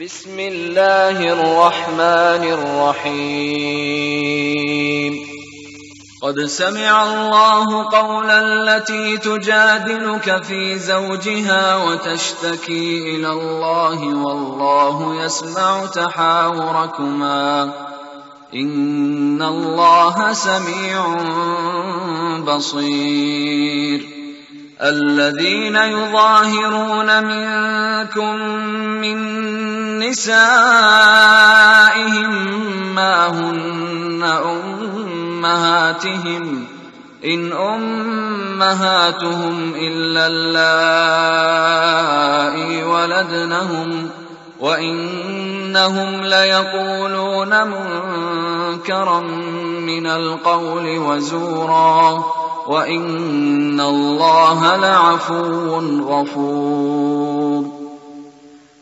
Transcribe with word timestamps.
بسم 0.00 0.38
الله 0.38 1.32
الرحمن 1.32 2.52
الرحيم. 2.52 5.26
قد 6.22 6.44
سمع 6.44 7.04
الله 7.04 7.90
قول 7.90 8.30
التي 8.30 9.16
تجادلك 9.16 10.44
في 10.44 10.78
زوجها 10.78 11.76
وتشتكي 11.76 13.16
إلى 13.16 13.32
الله 13.32 14.04
والله 14.04 15.24
يسمع 15.24 15.86
تحاوركما. 15.86 17.72
إن 18.54 19.42
الله 19.42 20.32
سميع 20.32 21.16
بصير. 22.38 24.06
الذين 24.82 25.76
يظاهرون 25.76 27.24
منكم 27.24 28.36
من 29.00 29.16
نسائهم 30.08 30.46
ما 32.94 33.26
هن 33.26 34.22
أمهاتهم 35.42 36.66
إن 37.24 37.52
أمهاتهم 37.52 38.94
إلا 39.74 40.26
اللائي 40.26 41.66
ولدنهم 42.84 44.10
وإنهم 44.60 46.20
ليقولون 46.20 47.66
منكرا 47.66 49.20
من 49.80 50.06
القول 50.06 50.98
وزورا 50.98 52.24
وإن 52.66 53.80
الله 53.80 54.76
لعفو 54.76 55.78
غفور. 56.08 57.75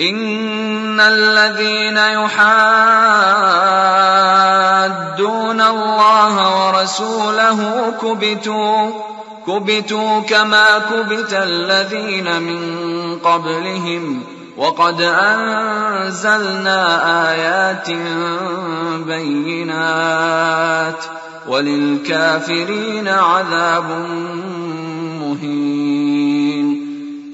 إن 0.00 1.00
الذين 1.00 1.96
يحادون 1.96 2.80
الله 5.60 6.66
ورسوله 6.66 7.92
كبتوا 8.02 8.90
كبتوا 9.46 10.20
كما 10.20 10.78
كبت 10.78 11.32
الذين 11.32 12.42
من 12.42 12.60
قبلهم. 13.24 14.22
وقد 14.56 15.00
انزلنا 15.00 16.82
ايات 17.32 17.90
بينات. 19.06 21.04
وللكافرين 21.48 23.08
عذاب 23.08 23.90
مهين. 25.20 25.95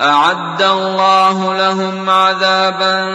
أعد 0.00 0.62
الله 0.62 1.56
لهم 1.56 2.10
عذابا 2.10 3.10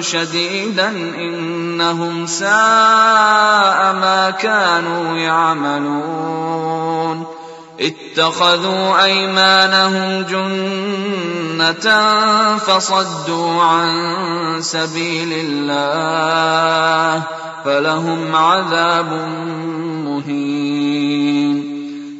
شديدا 0.00 0.88
إنهم 1.18 2.26
ساء 2.26 3.92
ما 3.92 4.30
كانوا 4.40 5.18
يعملون. 5.18 6.64
اتخذوا 7.80 9.04
أيمانهم 9.04 10.22
جنة 10.22 11.86
فصدوا 12.58 13.62
عن 13.62 13.92
سبيل 14.60 15.32
الله 15.32 17.22
فلهم 17.64 18.36
عذاب 18.36 19.12
مهين. 20.04 21.73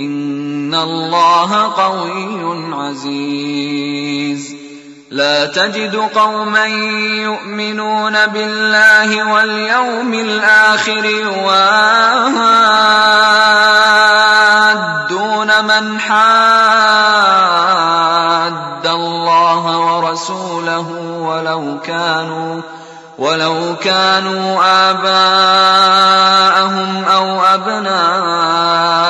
إن 0.00 0.74
الله 0.74 1.72
قوي 1.72 2.74
عزيز. 2.74 4.60
لا 5.10 5.46
تجد 5.46 5.96
قوما 5.96 6.66
يؤمنون 7.26 8.26
بالله 8.26 9.32
واليوم 9.32 10.14
الآخر 10.14 11.04
يوادون 11.04 11.50
من 15.64 16.00
حاد 16.00 16.20
الله 18.86 19.78
ورسوله 19.78 20.88
ولو 21.20 21.78
كانوا 21.84 22.60
ولو 23.18 23.76
كانوا 23.82 24.60
آباءهم 24.90 26.24
أو 27.04 27.40
أبناءهم 27.44 29.09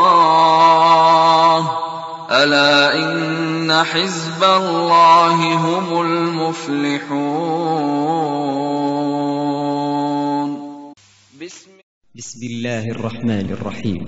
ألا 2.31 2.95
إن 2.95 3.83
حزب 3.85 4.45
الله 4.45 5.55
هم 5.55 6.01
المفلحون. 6.01 7.35
بسم, 11.43 11.71
بسم 12.17 12.41
الله 12.47 12.85
الرحمن 12.91 13.51
الرحيم. 13.51 14.07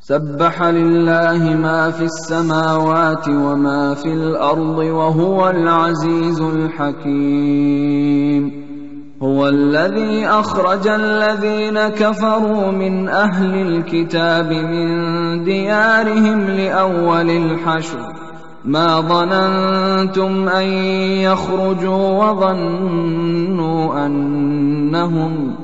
سبح 0.00 0.62
لله 0.62 1.38
ما 1.38 1.90
في 1.90 2.04
السماوات 2.04 3.28
وما 3.28 3.94
في 3.94 4.08
الأرض 4.08 4.78
وهو 4.78 5.50
العزيز 5.50 6.40
الحكيم. 6.40 7.38
هو 9.22 9.48
الذي 9.48 10.26
أخرج 10.26 10.88
الذين 10.88 11.88
كفروا 11.88 12.70
من 12.70 13.08
أهل 13.08 13.54
الكتاب 13.54 14.52
من 14.52 15.44
ديارهم 15.44 16.40
لأول 16.40 17.30
الحشر. 17.30 17.98
ما 18.64 19.00
ظننتم 19.00 20.48
أن 20.48 20.66
يخرجوا 21.26 22.24
وظنوا 22.24 24.06
أنهم 24.06 25.54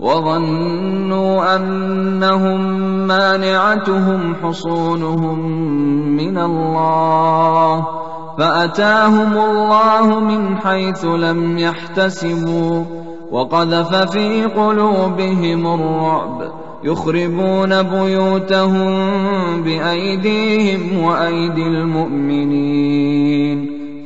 وظنوا 0.00 1.56
أنهم 1.56 2.60
مانعتهم 3.06 4.34
حصونهم 4.42 5.38
من 6.16 6.38
الله. 6.38 7.86
فأتاهم 8.38 9.38
الله 9.38 10.20
من 10.20 10.56
حيث 10.56 11.04
لم 11.04 11.58
يحتسبوا. 11.58 13.03
وقذف 13.30 13.94
في 13.94 14.44
قلوبهم 14.44 15.66
الرعب 15.74 16.52
يخربون 16.84 17.82
بيوتهم 17.82 18.94
بأيديهم 19.62 21.04
وأيدي 21.04 21.66
المؤمنين. 21.66 23.04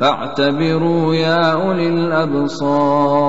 فاعتبروا 0.01 1.15
يا 1.15 1.53
أولي 1.53 1.89
الأبصار. 1.89 3.29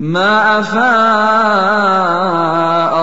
ما 0.00 0.58
افاء 0.60 0.80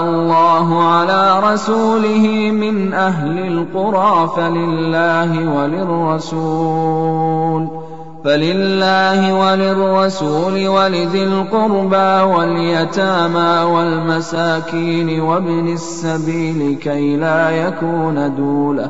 الله 0.02 0.84
على 0.84 1.54
رسوله 1.54 2.52
من 2.52 2.94
أهل 2.94 3.40
القرى 3.48 4.32
فلله 4.36 5.54
وللرسول 5.56 6.68
فلله 8.26 9.34
وللرسول 9.34 10.68
ولذي 10.68 11.24
القربى 11.24 12.34
واليتامى 12.34 13.64
والمساكين 13.74 15.22
وابن 15.22 15.68
السبيل 15.74 16.78
كي 16.82 17.16
لا 17.18 17.50
يكون 17.50 18.36
دوله 18.36 18.90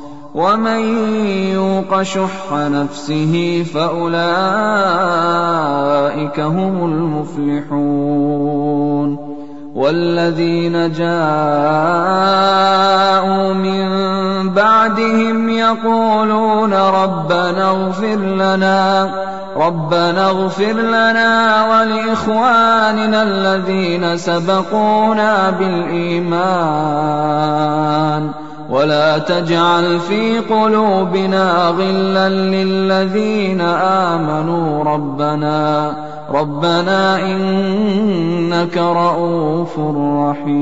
ومن 0.35 0.79
يوق 1.53 2.01
شح 2.01 2.51
نفسه 2.51 3.65
فأولئك 3.73 4.11
هم 6.39 6.85
المفلحون 7.71 8.11
والذين 9.75 10.91
جاءوا 10.91 11.13
من 13.53 13.89
بعدهم 14.49 15.49
يقولون 15.49 16.73
ربنا 16.73 17.69
اغفر 17.69 18.15
لنا 18.15 19.09
ربنا 19.57 20.25
اغفر 20.29 20.73
لنا 20.73 21.65
ولإخواننا 21.71 23.23
الذين 23.23 24.17
سبقونا 24.17 25.49
بالإيمان. 25.49 26.91
ولا 28.71 29.17
تجعل 29.17 29.99
في 29.99 30.39
قلوبنا 30.39 31.73
غلا 31.77 32.29
للذين 32.29 33.61
آمنوا 33.61 34.83
ربنا 34.83 35.93
ربنا 36.33 37.19
إنك 37.25 38.77
رؤوف 38.77 39.79
رحيم. 40.17 40.61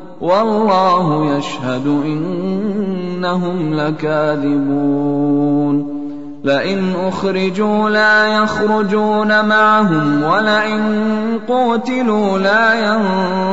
والله 0.21 1.37
يشهد 1.37 1.87
إنهم 1.87 3.73
لكاذبون. 3.73 5.21
لئن 6.43 6.93
أخرجوا 7.07 7.89
لا 7.89 8.27
يخرجون 8.27 9.45
معهم 9.45 10.23
ولئن 10.23 10.81
قوتلوا 11.47 12.37
لا 12.37 12.95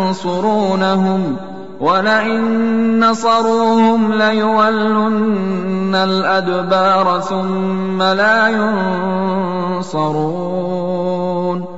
ينصرونهم 0.06 1.36
ولئن 1.80 3.04
نصروهم 3.04 4.12
ليولن 4.12 5.94
الأدبار 5.94 7.20
ثم 7.20 8.02
لا 8.02 8.48
ينصرون. 9.78 11.77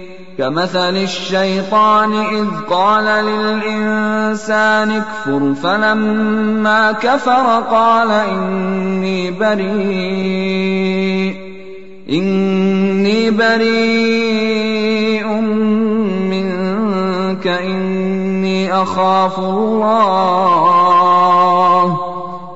كمثل 0.41 0.97
الشيطان 0.97 2.13
إذ 2.13 2.47
قال 2.69 3.05
للإنسان 3.25 4.91
اكفر 4.91 5.53
فلما 5.53 6.91
كفر 6.91 7.63
قال 7.71 8.11
إني 8.11 9.31
بريء 9.31 9.75
إني 12.09 13.31
بريء 13.31 15.27
منك 16.31 17.47
إني 17.47 18.73
أخاف 18.73 19.39
الله 19.39 20.71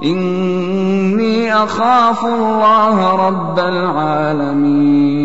إني 0.03 1.53
أخاف 1.53 2.25
الله 2.25 3.27
رب 3.27 3.59
العالمين. 3.59 5.24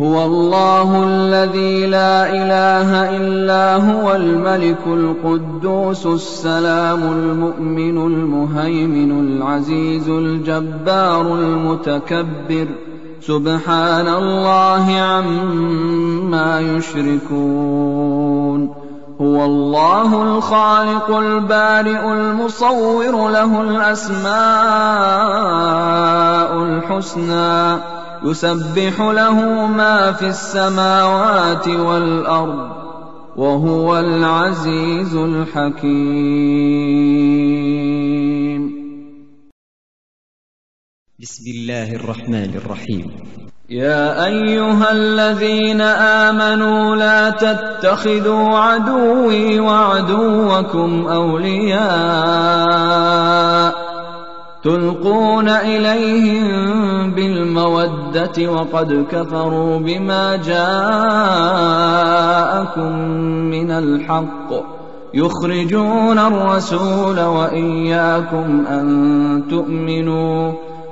هو 0.00 0.24
الله 0.24 1.04
الذي 1.04 1.86
لا 1.86 2.28
إله 2.28 3.16
إلا 3.16 3.76
هو 3.76 4.14
الملك 4.14 4.78
القدوس 4.86 6.06
السلام 6.06 7.02
المؤمن 7.02 8.06
المهيمن 8.06 9.26
العزيز 9.26 10.08
الجبار 10.08 11.20
المتكبر. 11.20 12.66
سبحان 13.20 14.08
الله 14.08 15.00
عما 15.00 16.60
يشركون. 16.60 18.74
هو 19.20 19.44
الله 19.44 20.22
الخالق 20.22 21.16
البارئ 21.16 22.12
المصور 22.12 23.30
له 23.30 23.60
الأسماء 23.60 24.32
الحسنى. 26.62 27.95
يسبح 28.26 29.00
له 29.00 29.66
ما 29.66 30.12
في 30.12 30.26
السماوات 30.26 31.68
والأرض 31.68 32.70
وهو 33.36 33.98
العزيز 33.98 35.14
الحكيم. 35.14 35.86
بسم 41.20 41.44
الله 41.54 41.94
الرحمن 41.94 42.60
الرحيم. 42.64 43.06
يا 43.70 44.24
أيها 44.24 44.92
الذين 44.92 45.80
آمنوا 46.26 46.96
لا 46.96 47.30
تتخذوا 47.30 48.58
عدوي 48.58 49.60
وعدوكم 49.60 51.06
أولياء 51.06 51.86
تلقون 54.66 55.48
إليهم 55.48 56.46
بالمودة 57.10 58.52
وقد 58.52 59.06
كفروا 59.10 59.78
بما 59.78 60.36
جاءكم 60.36 60.62
من 63.50 63.70
الحق 63.70 64.50
يخرجون 65.14 66.18
الرسول 66.18 67.20
وإياكم 67.20 68.66
أن 68.66 69.42
تؤمنوا 69.50 70.52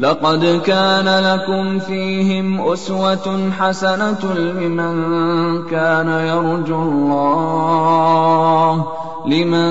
لقد 0.00 0.60
كان 0.66 1.24
لكم 1.24 1.78
فيهم 1.78 2.60
أسوة 2.60 3.50
حسنة 3.58 4.34
لمن 4.34 4.94
كان 5.70 6.08
يرجو 6.08 6.82
الله 6.82 8.84
لمن 9.26 9.70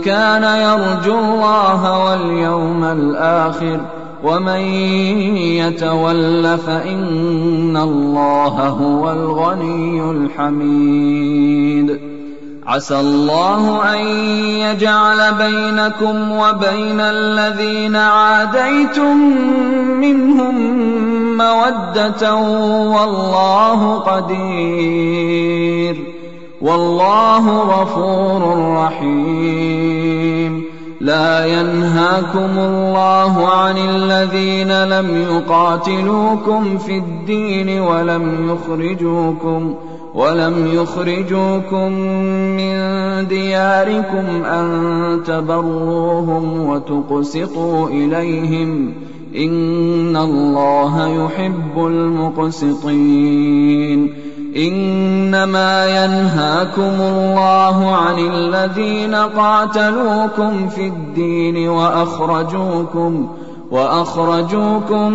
كان 0.00 0.42
يرجو 0.42 1.18
الله 1.18 2.04
واليوم 2.04 2.84
الآخر 2.84 3.80
ومن 4.24 4.60
يتول 5.60 6.58
فإن 6.58 7.76
الله 7.76 8.68
هو 8.68 9.12
الغني 9.12 10.10
الحميد. 10.10 12.15
عسى 12.66 13.00
الله 13.00 13.94
أن 13.94 13.98
يجعل 14.58 15.34
بينكم 15.34 16.32
وبين 16.32 17.00
الذين 17.00 17.96
عاديتم 17.96 19.16
منهم 20.00 20.56
مودة 21.36 22.34
والله 22.34 23.98
قدير 23.98 25.56
والله 26.60 27.58
غفور 27.58 28.72
رحيم 28.84 30.64
لا 31.00 31.46
ينهاكم 31.46 32.58
الله 32.58 33.48
عن 33.48 33.76
الذين 33.78 34.84
لم 34.84 35.22
يقاتلوكم 35.22 36.78
في 36.78 36.98
الدين 36.98 37.80
ولم 37.80 38.50
يخرجوكم 38.50 39.74
ولم 40.16 40.66
يخرجوكم 40.66 41.92
من 42.56 42.76
دياركم 43.28 44.44
أن 44.44 45.22
تبروهم 45.26 46.68
وتقسطوا 46.68 47.88
إليهم 47.88 48.94
إن 49.36 50.16
الله 50.16 51.24
يحب 51.24 51.86
المقسطين 51.86 53.26
إنما 54.56 55.86
ينهاكم 55.86 57.00
الله 57.00 57.96
عن 57.96 58.18
الذين 58.18 59.14
قاتلوكم 59.14 60.68
في 60.68 60.86
الدين 60.86 61.68
وأخرجوكم 61.68 63.28
وأخرجوكم 63.70 65.12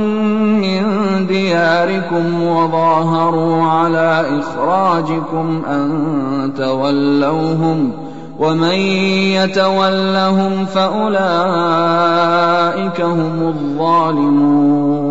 من 0.61 0.83
دياركم 1.27 2.43
وظاهروا 2.43 3.63
على 3.63 4.25
إخراجكم 4.39 5.61
أن 5.67 6.51
تولوهم 6.57 7.91
ومن 8.39 8.75
يتولهم 9.35 10.65
فأولئك 10.65 11.21
هم 13.01 13.47
الظالمون 13.47 15.11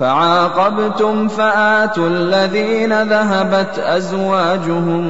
فعاقبتم 0.00 1.28
فآتوا 1.28 2.08
الذين 2.08 3.02
ذهبت 3.02 3.78
أزواجهم 3.78 5.04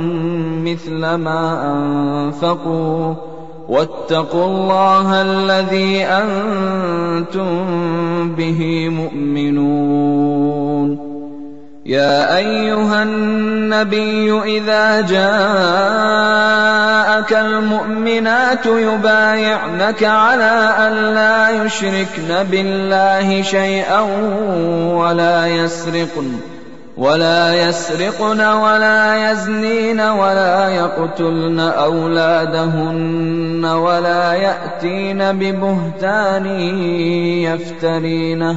مثل 0.64 1.14
ما 1.14 1.72
أنفقوا 1.72 3.14
واتقوا 3.68 4.44
الله 4.44 5.22
الذي 5.22 6.04
أنتم 6.04 7.46
به 8.34 8.88
مؤمنون 8.88 10.30
يا 11.90 12.36
أيها 12.36 13.02
النبي 13.02 14.42
إذا 14.42 15.00
جاءك 15.00 15.20
المؤمنات 17.32 18.66
يبايعنك 18.66 20.04
على 20.04 20.74
أن 20.78 21.14
لا 21.14 21.64
يشركن 21.64 22.46
بالله 22.50 23.42
شيئا 23.42 24.00
ولا 24.94 25.46
يسرقن 25.46 26.32
ولا 26.96 27.68
يسرقن 27.68 28.40
ولا 28.40 29.30
يزنين 29.30 30.00
ولا 30.00 30.68
يقتلن 30.68 31.60
أولادهن 31.60 33.64
ولا 33.64 34.32
يأتين 34.32 35.32
ببهتان 35.32 36.46
يفترينه. 37.46 38.56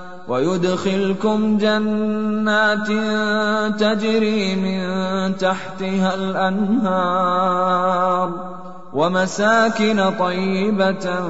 ويدخلكم 0.27 1.57
جنات 1.57 2.87
تجري 3.79 4.55
من 4.55 4.81
تحتها 5.37 6.13
الأنهار 6.13 7.71
ومساكن 8.93 10.11
طيبة 10.19 11.21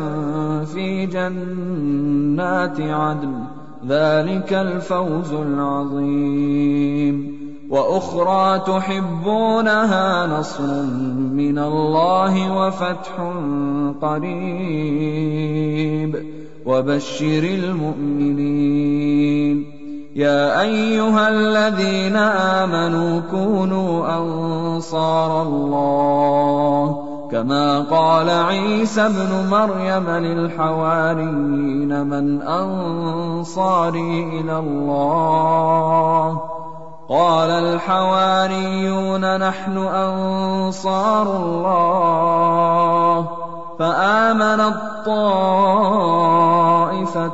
في 0.66 1.06
جنات 1.06 2.82
عدن. 2.82 3.34
ذلك 3.88 4.54
الفوز 4.54 5.34
العظيم. 5.34 7.42
وأخرى 7.70 8.60
تحبونها 8.60 10.40
نصر 10.40 10.84
من 11.34 11.60
الله 11.60 12.58
وفتح 12.58 13.34
قريب. 14.02 15.32
وبشر 16.66 17.44
المؤمنين. 17.44 18.62
يا 20.16 20.62
أيها 20.62 21.30
الذين 21.30 22.16
آمنوا 22.16 23.22
كونوا 23.32 24.18
أنصار 24.18 25.42
الله 25.42 27.08
كما 27.32 27.80
قال 27.80 28.30
عيسى 28.30 29.06
ابن 29.06 29.48
مريم 29.52 30.10
للحواريين 30.10 32.08
من 32.08 32.42
أنصاري 32.42 34.30
إلى 34.40 34.60
الله؟ 34.60 36.42
قال 37.10 37.50
الحواريون 37.50 39.38
نحن 39.40 39.78
أنصار 39.78 41.36
الله. 41.36 43.28
فامنت 43.80 45.08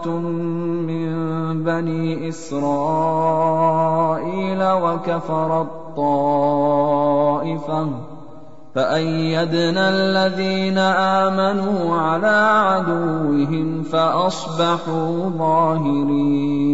من 0.06 1.64
بني 1.64 2.30
إسرائيل 2.30 2.64
وكفرت 4.64 5.70
طائفة 5.98 7.90
فأيدنا 8.76 9.90
الذين 9.90 10.78
آمنوا 10.78 11.96
على 11.96 12.38
عدوهم 12.62 13.84
فأصبحوا 13.84 15.30
ظاهرين. 15.30 16.68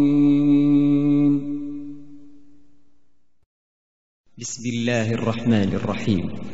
بسم 4.38 4.62
الله 4.68 5.12
الرحمن 5.14 5.74
الرحيم. 5.74 6.53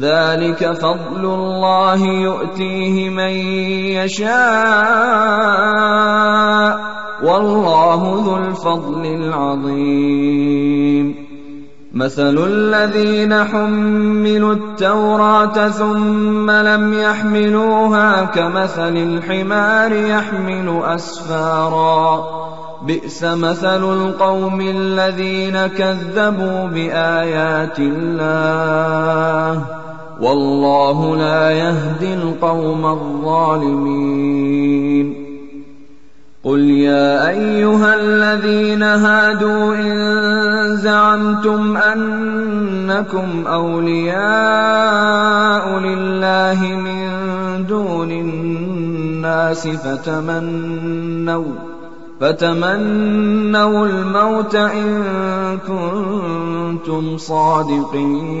ذلك 0.00 0.72
فضل 0.72 1.24
الله 1.24 2.06
يؤتيه 2.06 3.10
من 3.10 3.32
يشاء 4.00 4.30
والله 7.22 8.22
ذو 8.24 8.36
الفضل 8.36 9.06
العظيم. 9.06 11.14
مثل 11.94 12.38
الذين 12.46 13.44
حملوا 13.44 14.54
التوراة 14.54 15.68
ثم 15.68 16.50
لم 16.50 17.00
يحملوها 17.00 18.24
كمثل 18.24 18.96
الحمار 18.96 19.92
يحمل 19.92 20.80
أسفارا. 20.84 22.24
بئس 22.86 23.24
مثل 23.24 23.92
القوم 23.92 24.60
الذين 24.60 25.66
كذبوا 25.66 26.66
بآيات 26.66 27.78
الله. 27.78 29.64
والله 30.20 31.16
لا 31.16 31.50
يهدي 31.50 32.14
القوم 32.14 32.86
الظالمين. 32.86 34.50
قل 36.44 36.60
يا 36.60 37.28
أيها 37.28 37.94
الذين 37.94 38.82
هادوا 38.82 39.74
إن 39.74 40.76
زعمتم 40.76 41.76
أنكم 41.76 43.46
أولياء 43.46 44.18
لله 45.78 46.64
من 46.64 47.00
دون 47.66 48.10
الناس 48.10 49.68
فتمنوا 49.68 51.44
فتمنوا 52.20 53.86
الموت 53.86 54.54
إن 54.54 55.04
كنتم 55.68 57.16
صادقين. 57.16 58.40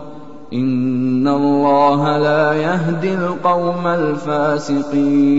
إن 0.53 1.27
الله 1.27 2.17
لا 2.17 2.53
يهدي 2.53 3.13
القوم 3.13 3.87
الفاسقين 3.87 5.31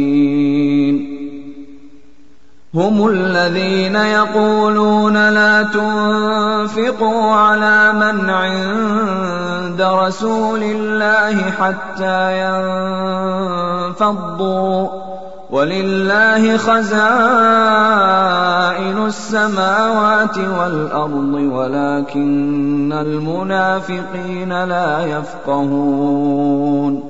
هم 2.74 3.06
الذين 3.06 3.96
يقولون 3.96 5.30
لا 5.30 5.62
تنفقوا 5.62 7.32
على 7.32 7.92
من 7.92 8.30
عند 8.30 9.82
رسول 9.82 10.62
الله 10.62 11.50
حتى 11.50 12.42
ينفضوا 13.90 15.11
ولله 15.52 16.56
خزائن 16.56 16.96
السماوات 19.06 20.38
والأرض 20.38 21.34
ولكن 21.34 22.92
المنافقين 22.92 24.64
لا 24.64 25.06
يفقهون. 25.06 27.02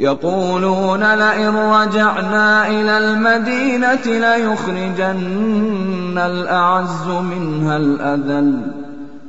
يقولون 0.00 1.14
لئن 1.14 1.56
رجعنا 1.56 2.68
إلى 2.68 2.98
المدينة 2.98 4.06
ليخرجن 4.06 6.18
الأعز 6.18 7.06
منها 7.06 7.76
الأذل. 7.76 8.60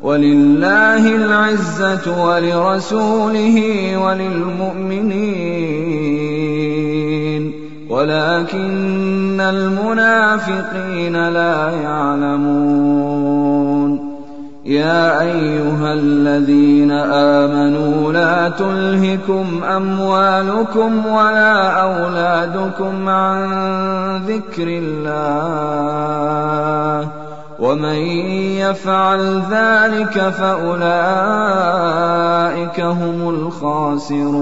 ولله 0.03 1.15
العزة 1.15 2.25
ولرسوله 2.25 3.57
وللمؤمنين. 3.97 6.20
ولكن 7.91 9.41
المنافقين 9.41 11.29
لا 11.29 11.69
يعلمون. 11.83 13.31
يا 14.65 15.21
أيها 15.21 15.93
الذين 15.93 16.91
آمنوا 16.91 18.13
لا 18.13 18.49
تلهكم 18.49 19.63
أموالكم 19.75 21.05
ولا 21.05 21.69
أولادكم 21.69 23.09
عن 23.09 23.49
ذكر 24.27 24.67
الله. 24.67 25.11
ومن 27.59 27.95
يفعل 28.63 29.41
ذلك 29.51 30.29
فأولئك 30.29 30.81
هم 32.81 33.29
الخاسرون. 33.29 34.41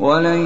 ولن 0.00 0.42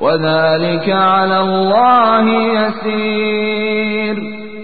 وذلك 0.00 0.90
على 0.90 1.40
الله 1.40 2.32
يسير. 2.32 4.16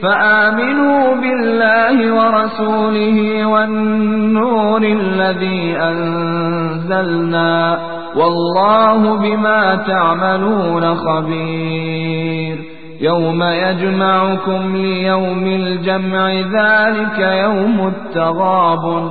فآمنوا 0.03 1.15
بالله 1.15 2.15
ورسوله 2.15 3.47
والنور 3.47 4.83
الذي 4.83 5.77
أنزلنا 5.77 7.79
والله 8.17 9.17
بما 9.17 9.77
تعملون 9.77 10.95
خبير. 10.95 12.59
يوم 13.01 13.43
يجمعكم 13.43 14.77
ليوم 14.77 15.47
الجمع 15.47 16.33
ذلك 16.33 17.19
يوم 17.19 17.87
التغاب 17.87 19.11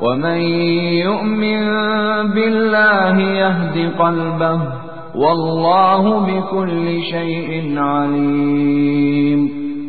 ومن 0.00 0.40
يؤمن 1.06 1.66
بالله 2.34 3.20
يهد 3.20 3.92
قلبه 3.98 4.60
والله 5.14 6.20
بكل 6.20 7.00
شيء 7.10 7.78
عليم 7.78 9.40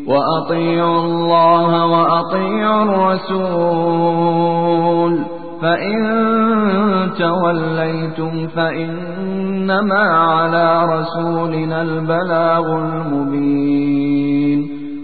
وأطيعوا 0.08 1.00
الله 1.02 1.86
وأطيعوا 1.86 2.84
الرسول 2.84 4.28
فإن 5.62 5.98
توليتم 7.20 8.48
فإنما 8.48 10.00
على 10.00 10.86
رسولنا 10.86 11.82
البلاغ 11.82 12.66
المبين 12.76 14.27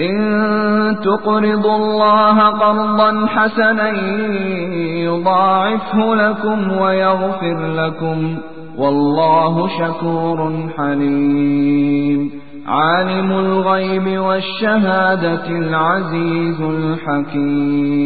إن 0.00 0.96
تقرضوا 1.04 1.76
الله 1.76 2.50
قرضا 2.50 3.26
حسنا 3.26 3.90
يضاعفه 5.04 6.14
لكم 6.14 6.78
ويغفر 6.78 7.74
لكم 7.74 8.38
والله 8.78 9.68
شكور 9.68 10.68
حليم. 10.76 12.30
عالم 12.66 13.32
الغيب 13.32 14.20
والشهادة 14.20 15.48
العزيز 15.48 16.60
الحكيم. 16.60 17.96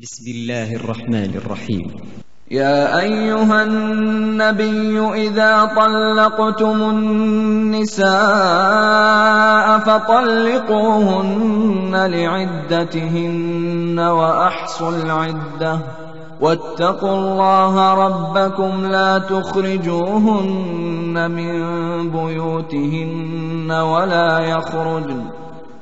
بسم 0.00 0.24
الله 0.34 0.76
الرحمن 0.76 1.34
الرحيم. 1.34 1.86
يا 2.50 3.00
أيها 3.00 3.62
النبي 3.62 5.00
إذا 5.00 5.70
طلقتم 5.76 6.82
النساء 6.90 8.08
فطلقوهن 9.78 11.26
لعدتهن 12.06 13.98
وأحصوا 13.98 14.90
العدة. 14.90 15.78
واتقوا 16.40 17.18
الله 17.18 17.94
ربكم 17.94 18.86
لا 18.86 19.18
تخرجوهن 19.18 20.50
من 21.30 21.60
بيوتهن 22.10 23.70
ولا 23.70 24.38
يخرجن. 24.38 25.24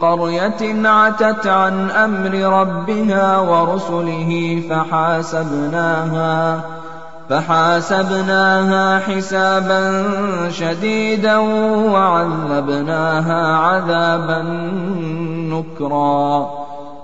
قرية 0.00 0.88
عتت 0.88 1.46
عن 1.46 1.90
أمر 1.90 2.60
ربها 2.60 3.38
ورسله 3.38 4.62
فحاسبناها 4.70 6.60
فحاسبناها 7.30 8.98
حسابا 8.98 10.04
شديدا 10.50 11.36
وعذبناها 11.92 13.56
عذابا 13.56 14.42
نكرا. 15.50 16.50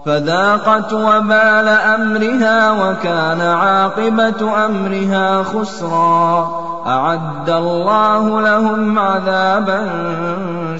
فذاقت 0.06 0.92
وبال 0.92 1.68
أمرها 1.68 2.72
وكان 2.72 3.40
عاقبة 3.40 4.66
أمرها 4.66 5.42
خسرا. 5.42 6.50
أعد 6.86 7.50
الله 7.50 8.40
لهم 8.40 8.98
عذابا 8.98 9.88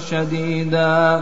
شديدا. 0.09 1.21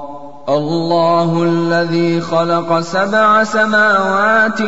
الله 0.49 1.43
الذي 1.43 2.21
خلق 2.21 2.79
سبع 2.79 3.43
سماوات 3.43 4.61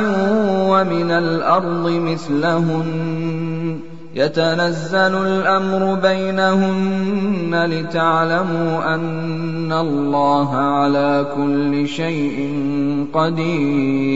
ومن 0.69 1.11
الأرض 1.11 1.89
مثلهن. 1.89 3.79
يتنزل 4.15 5.15
الأمر 5.25 5.95
بينهن 5.95 7.65
لتعلموا 7.65 8.95
أن 8.95 9.73
الله 9.73 10.55
على 10.55 11.25
كل 11.35 11.87
شيء 11.87 12.49
قدير. 13.13 14.13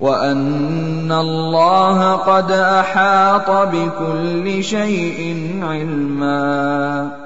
وأن 0.00 1.12
الله 1.12 2.12
قد 2.12 2.50
أحاط 2.50 3.50
بكل 3.50 4.64
شيء 4.64 5.36
علما. 5.62 7.25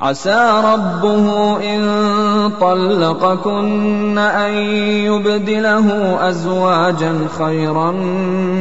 عسى 0.00 0.62
ربه 0.64 1.56
إن 1.74 1.82
طلقكن 2.60 4.18
أن 4.18 4.52
يبدله 5.08 5.88
أزواجا 6.28 7.12
خيرا 7.38 7.90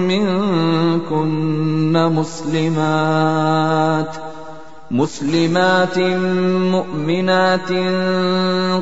منكن 0.09 1.93
مسلمات 2.13 4.15
ۖ 4.15 4.17
مسلمات 4.91 5.99
مؤمنات 6.71 7.71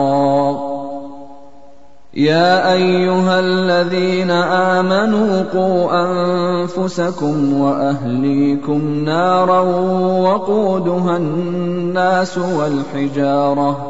يا 2.15 2.73
أيها 2.73 3.41
الذين 3.41 4.31
آمنوا 4.31 5.43
قوا 5.53 5.91
أنفسكم 6.03 7.61
وأهليكم 7.61 9.05
نارا 9.05 9.61
وقودها 10.21 11.17
الناس 11.17 12.39
والحجارة. 12.39 13.90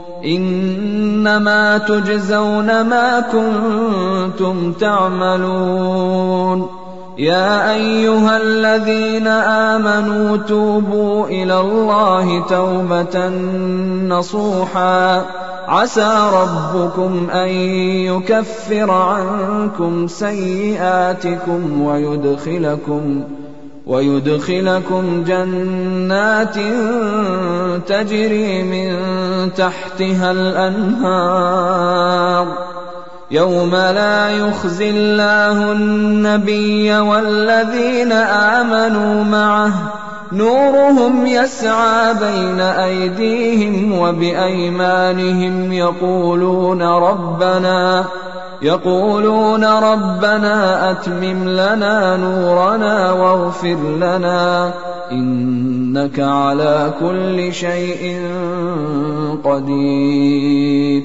إنما 0.25 1.77
تجزون 1.77 2.81
ما 2.81 3.19
كنتم 3.19 4.71
تعملون. 4.71 6.69
يا 7.17 7.73
أيها 7.73 8.37
الذين 8.37 9.27
آمنوا 9.27 10.37
توبوا 10.37 11.25
إلى 11.27 11.59
الله 11.59 12.45
توبة 12.49 13.29
نصوحا. 14.07 15.25
عسى 15.67 16.17
ربكم 16.33 17.29
أن 17.29 17.49
يكفر 18.09 18.91
عنكم 18.91 20.07
سيئاتكم 20.07 21.81
ويدخلكم 21.81 23.23
ويدخلكم 23.91 25.23
جنات 25.23 26.55
تجري 27.87 28.63
من 28.63 28.89
تحتها 29.53 30.31
الأنهار. 30.31 31.67
يوم 33.31 33.75
لا 33.75 34.29
يخزي 34.29 34.89
الله 34.89 35.71
النبي 35.71 36.99
والذين 36.99 38.11
آمنوا 38.11 39.23
معه. 39.23 39.73
نورهم 40.31 41.27
يسعى 41.27 42.13
بين 42.13 42.59
أيديهم 42.59 43.99
وبأيمانهم 43.99 45.73
يقولون 45.73 46.81
ربنا 46.81 48.05
يقولون 48.61 49.65
ربنا 49.65 50.91
أتمم 50.91 51.49
لنا 51.49 52.17
نورنا 52.17 53.11
واغفر 53.11 53.77
لنا 53.97 54.73
إنك 55.11 56.19
على 56.19 56.93
كل 56.99 57.53
شيء 57.53 58.21
قدير. 59.43 61.03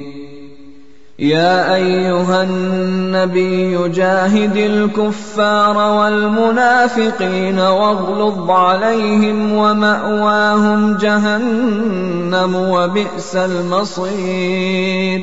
يا 1.18 1.74
أيها 1.74 2.42
النبي 2.42 3.88
جاهد 3.88 4.56
الكفار 4.56 5.76
والمنافقين 5.76 7.58
واغلظ 7.58 8.50
عليهم 8.50 9.52
ومأواهم 9.52 10.96
جهنم 10.96 12.56
وبئس 12.56 13.36
المصير. 13.36 15.22